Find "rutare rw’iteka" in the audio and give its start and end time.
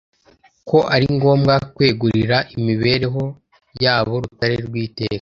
4.23-5.09